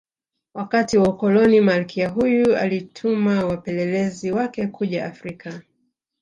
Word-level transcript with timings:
Wakati 0.53 0.97
wa 0.97 1.09
Ukoloni 1.09 1.61
Malkia 1.61 2.09
huyu 2.09 2.55
alituma 2.57 3.45
wapelelezi 3.45 4.31
wake 4.31 4.67
kuja 4.67 5.05
Afrika 5.05 5.61